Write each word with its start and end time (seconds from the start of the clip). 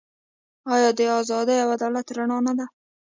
آیا 0.73 0.89
د 0.97 0.99
ازادۍ 1.19 1.57
او 1.63 1.69
عدالت 1.75 2.07
رڼا 2.17 2.37
نه 2.47 2.53
ده؟ 2.59 2.65